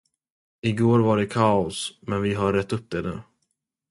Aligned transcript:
Igår 0.61 0.99
var 0.99 1.17
det 1.17 1.25
kaos, 1.25 1.99
men 2.01 2.21
vi 2.21 2.33
har 2.33 2.53
rett 2.53 2.73
upp 2.73 2.89
det 2.89 3.01
nu. 3.01 3.19